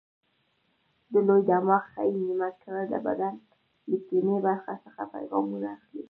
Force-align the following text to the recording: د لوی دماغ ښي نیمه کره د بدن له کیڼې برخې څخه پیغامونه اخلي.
د 1.11 1.13
لوی 1.27 1.41
دماغ 1.49 1.83
ښي 1.91 2.07
نیمه 2.23 2.49
کره 2.61 2.83
د 2.91 2.93
بدن 3.05 3.33
له 3.89 3.97
کیڼې 4.07 4.37
برخې 4.45 4.75
څخه 4.83 5.01
پیغامونه 5.13 5.67
اخلي. 5.77 5.99